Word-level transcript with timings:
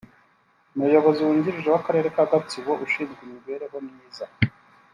Umuyobozi 0.75 1.19
wungirije 1.21 1.67
w’Akarere 1.71 2.07
ka 2.15 2.23
Gatsibo 2.31 2.71
ushinzwe 2.85 3.19
imibereho 3.25 3.77
myiza 3.87 4.25